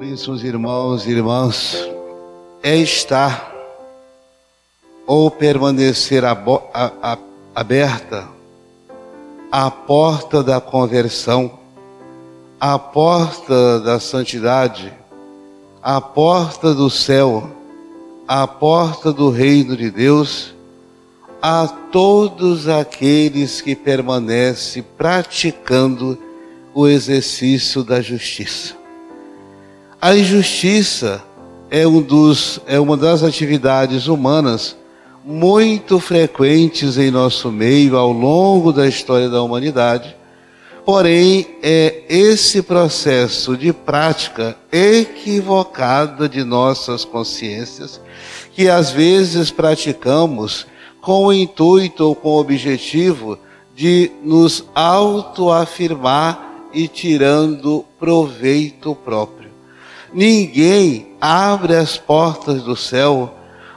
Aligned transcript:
Caríssimos 0.00 0.42
irmãos 0.42 1.06
e 1.06 1.10
irmãs, 1.10 1.76
é 2.62 2.74
estar 2.74 3.52
ou 5.06 5.30
permanecer 5.30 6.22
aberta 7.54 8.26
a 9.52 9.70
porta 9.70 10.42
da 10.42 10.58
conversão, 10.58 11.52
a 12.58 12.78
porta 12.78 13.78
da 13.80 14.00
santidade, 14.00 14.90
a 15.82 16.00
porta 16.00 16.72
do 16.72 16.88
céu, 16.88 17.50
a 18.26 18.46
porta 18.46 19.12
do 19.12 19.28
reino 19.28 19.76
de 19.76 19.90
Deus, 19.90 20.54
a 21.42 21.68
todos 21.68 22.68
aqueles 22.68 23.60
que 23.60 23.76
permanecem 23.76 24.82
praticando 24.96 26.18
o 26.72 26.88
exercício 26.88 27.84
da 27.84 28.00
justiça. 28.00 28.79
A 30.02 30.16
injustiça 30.16 31.22
é, 31.70 31.86
um 31.86 32.00
dos, 32.00 32.58
é 32.66 32.80
uma 32.80 32.96
das 32.96 33.22
atividades 33.22 34.06
humanas 34.06 34.74
muito 35.22 36.00
frequentes 36.00 36.96
em 36.96 37.10
nosso 37.10 37.52
meio 37.52 37.98
ao 37.98 38.10
longo 38.10 38.72
da 38.72 38.88
história 38.88 39.28
da 39.28 39.42
humanidade. 39.42 40.16
Porém, 40.86 41.46
é 41.62 42.02
esse 42.08 42.62
processo 42.62 43.54
de 43.58 43.74
prática 43.74 44.56
equivocada 44.72 46.26
de 46.26 46.44
nossas 46.44 47.04
consciências 47.04 48.00
que 48.52 48.70
às 48.70 48.90
vezes 48.90 49.50
praticamos 49.50 50.66
com 51.02 51.26
o 51.26 51.32
intuito 51.32 52.06
ou 52.06 52.14
com 52.14 52.30
o 52.30 52.40
objetivo 52.40 53.38
de 53.76 54.10
nos 54.22 54.64
autoafirmar 54.74 56.68
e 56.72 56.88
tirando 56.88 57.84
proveito 57.98 58.94
próprio. 58.94 59.39
Ninguém 60.12 61.08
abre 61.20 61.76
as 61.76 61.96
portas 61.96 62.62
do 62.62 62.74
céu 62.76 63.34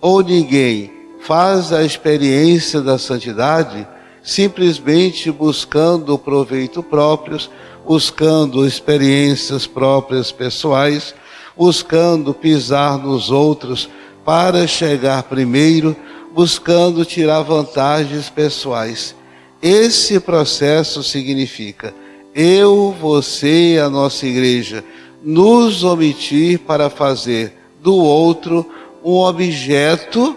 ou 0.00 0.22
ninguém 0.22 0.90
faz 1.20 1.72
a 1.72 1.84
experiência 1.84 2.80
da 2.80 2.98
santidade 2.98 3.86
simplesmente 4.22 5.30
buscando 5.30 6.18
proveito 6.18 6.82
próprios, 6.82 7.50
buscando 7.86 8.66
experiências 8.66 9.66
próprias 9.66 10.32
pessoais, 10.32 11.14
buscando 11.54 12.32
pisar 12.32 12.98
nos 12.98 13.30
outros 13.30 13.88
para 14.24 14.66
chegar 14.66 15.22
primeiro, 15.24 15.94
buscando 16.34 17.04
tirar 17.04 17.42
vantagens 17.42 18.30
pessoais. 18.30 19.14
Esse 19.60 20.18
processo 20.18 21.02
significa 21.02 21.94
eu, 22.34 22.96
você, 22.98 23.80
a 23.80 23.88
nossa 23.88 24.26
igreja, 24.26 24.82
nos 25.24 25.82
omitir 25.82 26.58
para 26.60 26.90
fazer 26.90 27.56
do 27.80 27.94
outro 27.94 28.68
um 29.02 29.16
objeto 29.16 30.36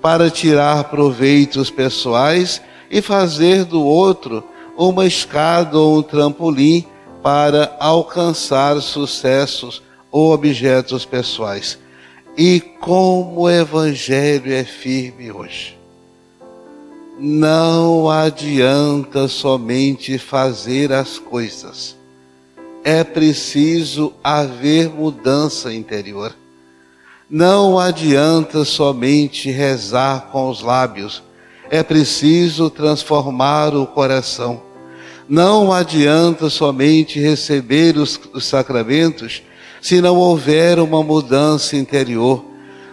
para 0.00 0.30
tirar 0.30 0.84
proveitos 0.84 1.70
pessoais 1.70 2.60
e 2.90 3.00
fazer 3.00 3.64
do 3.64 3.82
outro 3.82 4.44
uma 4.76 5.06
escada 5.06 5.78
ou 5.78 5.98
um 5.98 6.02
trampolim 6.02 6.86
para 7.22 7.76
alcançar 7.78 8.80
sucessos 8.80 9.82
ou 10.10 10.32
objetos 10.32 11.04
pessoais. 11.04 11.78
E 12.36 12.60
como 12.80 13.42
o 13.42 13.50
Evangelho 13.50 14.52
é 14.52 14.64
firme 14.64 15.30
hoje. 15.30 15.78
Não 17.18 18.10
adianta 18.10 19.28
somente 19.28 20.18
fazer 20.18 20.92
as 20.92 21.18
coisas, 21.18 21.96
é 22.84 23.04
preciso 23.04 24.12
haver 24.22 24.88
mudança 24.88 25.72
interior. 25.72 26.34
Não 27.30 27.78
adianta 27.78 28.64
somente 28.64 29.50
rezar 29.50 30.28
com 30.32 30.50
os 30.50 30.60
lábios, 30.60 31.22
é 31.70 31.82
preciso 31.82 32.68
transformar 32.68 33.74
o 33.74 33.86
coração. 33.86 34.62
Não 35.28 35.72
adianta 35.72 36.50
somente 36.50 37.18
receber 37.18 37.96
os, 37.96 38.20
os 38.34 38.44
sacramentos 38.44 39.42
se 39.80 40.00
não 40.00 40.16
houver 40.16 40.78
uma 40.78 41.02
mudança 41.02 41.76
interior. 41.76 42.44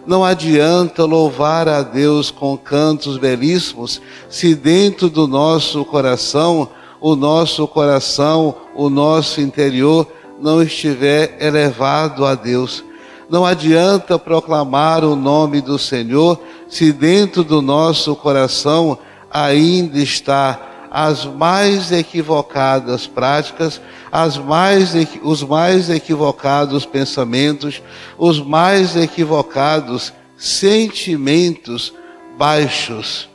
Não 0.08 0.24
adianta 0.24 1.04
louvar 1.04 1.68
a 1.68 1.82
Deus 1.82 2.32
com 2.32 2.58
cantos 2.58 3.18
belíssimos 3.18 4.02
se 4.30 4.56
dentro 4.56 5.10
do 5.10 5.28
nosso 5.28 5.84
coração, 5.84 6.70
o 7.00 7.16
nosso 7.16 7.68
coração, 7.68 8.56
o 8.76 8.90
nosso 8.90 9.42
interior 9.42 10.08
não 10.40 10.62
estiver 10.62 11.38
elevado 11.40 12.26
a 12.26 12.36
Deus. 12.36 12.84
Não 13.30 13.46
adianta 13.46 14.18
proclamar 14.18 15.04
o 15.04 15.16
nome 15.16 15.62
do 15.62 15.78
Senhor 15.78 16.40
se 16.68 16.92
dentro 16.92 17.44
do 17.44 17.62
nosso 17.62 18.16
coração 18.16 18.98
ainda 19.32 20.00
está 20.00 20.60
as 20.92 21.26
mais 21.26 21.92
equivocadas 21.92 23.06
práticas, 23.06 23.80
as 24.12 24.38
mais, 24.38 24.94
os 25.22 25.44
mais 25.44 25.90
equivocados 25.90 26.86
pensamentos, 26.86 27.82
os 28.18 28.42
mais 28.42 28.96
equivocados 28.96 30.12
sentimentos 30.36 31.94
baixos. 32.38 33.30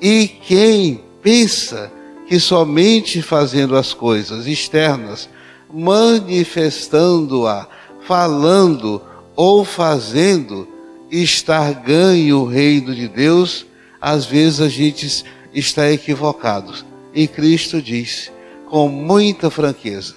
E 0.00 0.26
quem 0.26 1.04
pensa 1.22 1.92
que 2.30 2.38
somente 2.38 3.20
fazendo 3.20 3.76
as 3.76 3.92
coisas 3.92 4.46
externas, 4.46 5.28
manifestando-a, 5.68 7.66
falando, 8.06 9.02
ou 9.34 9.64
fazendo 9.64 10.68
estar 11.10 11.74
ganho 11.74 12.42
o 12.42 12.46
reino 12.46 12.94
de 12.94 13.08
Deus, 13.08 13.66
às 14.00 14.26
vezes 14.26 14.60
a 14.60 14.68
gente 14.68 15.24
está 15.52 15.90
equivocado. 15.90 16.72
E 17.12 17.26
Cristo 17.26 17.82
disse 17.82 18.30
com 18.66 18.88
muita 18.88 19.50
franqueza: 19.50 20.14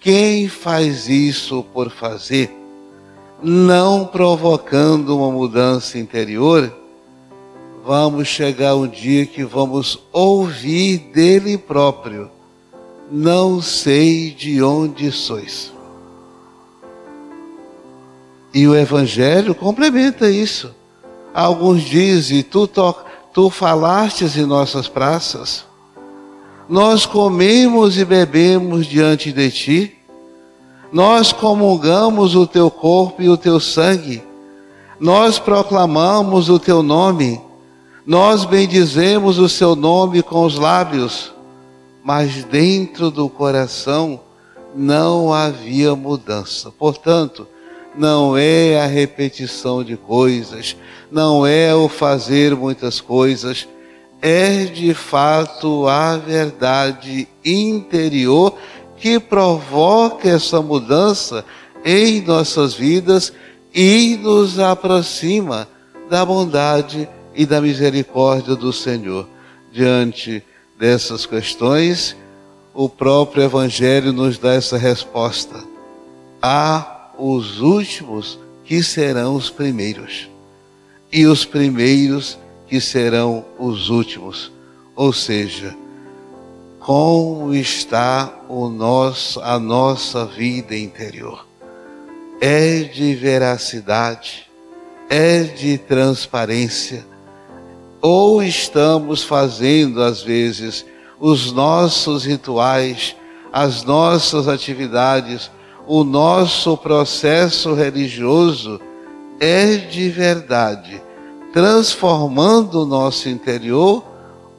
quem 0.00 0.48
faz 0.48 1.08
isso 1.08 1.64
por 1.72 1.88
fazer, 1.88 2.50
não 3.40 4.04
provocando 4.04 5.16
uma 5.16 5.30
mudança 5.30 6.00
interior, 6.00 6.76
vamos 7.84 8.26
chegar 8.28 8.74
um 8.74 8.88
dia 8.88 9.26
que 9.26 9.44
vamos 9.44 9.98
ouvir 10.10 10.98
dele 11.12 11.58
próprio: 11.58 12.30
não 13.10 13.60
sei 13.60 14.30
de 14.30 14.62
onde 14.62 15.12
sois. 15.12 15.72
E 18.52 18.66
o 18.66 18.74
Evangelho 18.74 19.54
complementa 19.54 20.30
isso. 20.30 20.74
Alguns 21.34 21.82
dizem: 21.82 22.42
Tu, 22.42 22.68
tu 23.32 23.50
falastes 23.50 24.36
em 24.36 24.46
nossas 24.46 24.88
praças, 24.88 25.64
nós 26.68 27.04
comemos 27.04 27.98
e 27.98 28.04
bebemos 28.04 28.86
diante 28.86 29.30
de 29.30 29.50
ti, 29.50 29.98
nós 30.90 31.32
comungamos 31.32 32.34
o 32.34 32.46
teu 32.46 32.70
corpo 32.70 33.20
e 33.20 33.28
o 33.28 33.36
teu 33.36 33.60
sangue, 33.60 34.22
nós 34.98 35.38
proclamamos 35.38 36.48
o 36.48 36.58
teu 36.58 36.82
nome, 36.82 37.40
nós 38.06 38.44
bendizemos 38.44 39.38
o 39.38 39.48
seu 39.48 39.74
nome 39.74 40.22
com 40.22 40.44
os 40.44 40.58
lábios, 40.58 41.32
mas 42.02 42.44
dentro 42.44 43.10
do 43.10 43.30
coração 43.30 44.20
não 44.74 45.32
havia 45.32 45.96
mudança. 45.96 46.70
Portanto, 46.70 47.48
não 47.96 48.36
é 48.36 48.78
a 48.78 48.86
repetição 48.86 49.82
de 49.82 49.96
coisas, 49.96 50.76
não 51.10 51.46
é 51.46 51.74
o 51.74 51.88
fazer 51.88 52.54
muitas 52.54 53.00
coisas, 53.00 53.66
é 54.20 54.64
de 54.64 54.92
fato 54.92 55.88
a 55.88 56.18
verdade 56.18 57.26
interior 57.42 58.54
que 58.98 59.18
provoca 59.18 60.28
essa 60.28 60.60
mudança 60.60 61.42
em 61.82 62.20
nossas 62.20 62.74
vidas 62.74 63.32
e 63.74 64.18
nos 64.22 64.58
aproxima 64.58 65.66
da 66.10 66.24
bondade 66.24 67.08
e 67.34 67.44
da 67.44 67.60
misericórdia 67.60 68.54
do 68.54 68.72
Senhor. 68.72 69.28
Diante 69.72 70.42
dessas 70.78 71.26
questões, 71.26 72.16
o 72.72 72.88
próprio 72.88 73.42
Evangelho 73.42 74.12
nos 74.12 74.38
dá 74.38 74.54
essa 74.54 74.76
resposta. 74.76 75.62
Há 76.42 77.10
os 77.18 77.60
últimos 77.60 78.38
que 78.64 78.82
serão 78.82 79.34
os 79.36 79.50
primeiros, 79.50 80.28
e 81.12 81.26
os 81.26 81.44
primeiros 81.44 82.38
que 82.66 82.80
serão 82.80 83.44
os 83.58 83.90
últimos. 83.90 84.50
Ou 84.96 85.12
seja, 85.12 85.76
como 86.80 87.54
está 87.54 88.32
o 88.48 88.68
nosso, 88.68 89.40
a 89.40 89.58
nossa 89.58 90.26
vida 90.26 90.76
interior? 90.76 91.46
É 92.40 92.80
de 92.80 93.14
veracidade, 93.14 94.50
é 95.08 95.44
de 95.44 95.78
transparência, 95.78 97.06
ou 98.06 98.42
estamos 98.42 99.22
fazendo 99.22 100.02
às 100.02 100.20
vezes 100.20 100.84
os 101.18 101.50
nossos 101.50 102.26
rituais, 102.26 103.16
as 103.50 103.82
nossas 103.82 104.46
atividades 104.46 105.50
o 105.86 106.02
nosso 106.02 106.76
processo 106.76 107.74
religioso 107.74 108.78
é 109.40 109.76
de 109.76 110.08
verdade, 110.10 111.02
transformando 111.52 112.82
o 112.82 112.86
nosso 112.86 113.28
interior, 113.28 114.02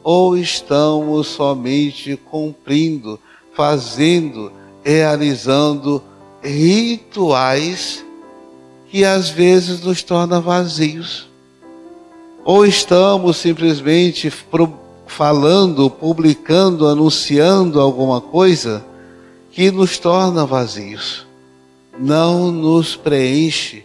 ou 0.03 0.37
estamos 0.37 1.27
somente 1.27 2.15
cumprindo, 2.15 3.19
fazendo, 3.53 4.51
realizando 4.83 6.03
rituais 6.43 8.05
que 8.87 9.03
às 9.03 9.29
vezes 9.29 9.81
nos 9.81 10.03
tornam 10.03 10.41
vazios? 10.41 11.34
Ou 12.45 12.63
estamos 12.63 13.37
simplesmente 13.37 14.31
falando, 15.07 15.89
publicando, 15.89 16.87
anunciando 16.87 17.81
alguma 17.81 18.21
coisa 18.21 18.85
que 19.49 19.71
nos 19.71 19.97
torna 19.97 20.45
vazios, 20.45 21.25
não 21.97 22.51
nos 22.51 22.95
preenche 22.95 23.83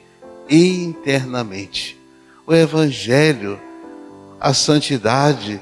internamente. 0.50 1.98
O 2.46 2.52
Evangelho, 2.52 3.58
a 4.38 4.52
santidade, 4.52 5.58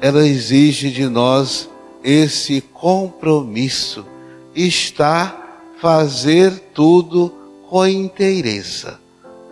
ela 0.00 0.26
exige 0.26 0.90
de 0.90 1.06
nós 1.10 1.68
esse 2.02 2.62
compromisso, 2.62 4.06
estar, 4.54 5.74
fazer 5.78 6.58
tudo 6.72 7.34
com 7.68 7.86
inteireza, 7.86 8.98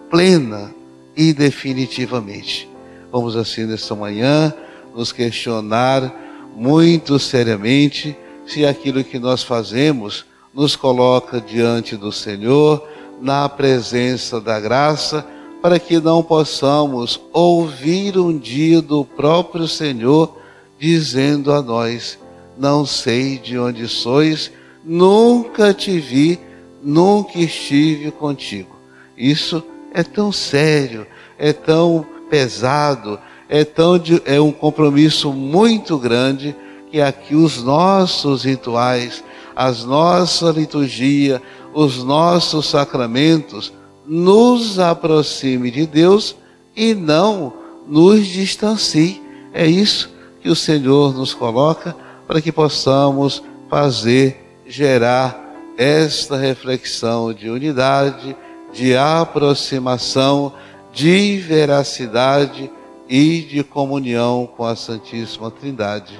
plena 0.08 0.74
e 1.14 1.34
definitivamente. 1.34 2.77
Vamos 3.10 3.36
assim 3.36 3.64
nesta 3.64 3.94
manhã 3.94 4.52
nos 4.94 5.12
questionar 5.12 6.14
muito 6.54 7.18
seriamente 7.18 8.16
se 8.46 8.66
aquilo 8.66 9.02
que 9.02 9.18
nós 9.18 9.42
fazemos 9.42 10.26
nos 10.52 10.76
coloca 10.76 11.40
diante 11.40 11.96
do 11.96 12.10
Senhor, 12.10 12.86
na 13.20 13.48
presença 13.48 14.40
da 14.40 14.60
graça, 14.60 15.26
para 15.62 15.78
que 15.78 15.98
não 16.00 16.22
possamos 16.22 17.20
ouvir 17.32 18.18
um 18.18 18.36
dia 18.36 18.82
do 18.82 19.04
próprio 19.04 19.66
Senhor 19.66 20.36
dizendo 20.78 21.52
a 21.52 21.62
nós: 21.62 22.18
Não 22.58 22.84
sei 22.84 23.38
de 23.38 23.58
onde 23.58 23.88
sois, 23.88 24.52
nunca 24.84 25.72
te 25.72 25.98
vi, 25.98 26.38
nunca 26.82 27.38
estive 27.38 28.10
contigo. 28.10 28.76
Isso 29.16 29.62
é 29.92 30.02
tão 30.02 30.30
sério, 30.30 31.06
é 31.38 31.52
tão 31.52 32.06
pesado, 32.30 33.18
é, 33.48 33.64
tão 33.64 34.00
é 34.24 34.40
um 34.40 34.52
compromisso 34.52 35.32
muito 35.32 35.98
grande 35.98 36.54
que 36.90 37.00
aqui 37.00 37.34
os 37.34 37.62
nossos 37.62 38.44
rituais, 38.44 39.22
as 39.54 39.84
nossa 39.84 40.50
liturgia, 40.50 41.42
os 41.74 42.02
nossos 42.02 42.66
sacramentos 42.66 43.72
nos 44.06 44.78
aproxime 44.78 45.70
de 45.70 45.86
Deus 45.86 46.34
e 46.74 46.94
não 46.94 47.52
nos 47.86 48.26
distancie. 48.26 49.22
É 49.52 49.66
isso 49.66 50.10
que 50.40 50.48
o 50.48 50.56
Senhor 50.56 51.14
nos 51.14 51.34
coloca 51.34 51.94
para 52.26 52.40
que 52.40 52.52
possamos 52.52 53.42
fazer, 53.68 54.44
gerar 54.66 55.48
esta 55.76 56.36
reflexão 56.36 57.32
de 57.32 57.48
unidade, 57.48 58.36
de 58.72 58.96
aproximação 58.96 60.52
de 60.98 61.38
veracidade 61.38 62.68
e 63.08 63.42
de 63.42 63.62
comunhão 63.62 64.48
com 64.56 64.64
a 64.64 64.74
Santíssima 64.74 65.48
Trindade. 65.48 66.18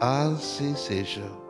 Assim 0.00 0.74
seja. 0.74 1.43